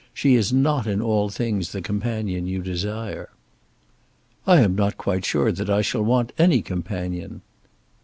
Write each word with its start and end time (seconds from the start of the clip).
She 0.15 0.33
is 0.33 0.51
not 0.51 0.87
in 0.87 0.99
all 0.99 1.29
things 1.29 1.73
the 1.73 1.79
companion 1.83 2.47
you 2.47 2.63
desire." 2.63 3.29
"I 4.47 4.61
am 4.61 4.73
not 4.75 4.97
quite 4.97 5.23
sure 5.25 5.51
that 5.51 5.69
I 5.69 5.83
shall 5.83 6.01
want 6.03 6.33
any 6.39 6.63
companion." 6.63 7.43